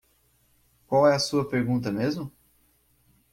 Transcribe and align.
Qual 0.87 1.05
é 1.07 1.13
a 1.13 1.19
sua 1.19 1.47
pergunta 1.47 1.91
mesmo? 1.91 2.31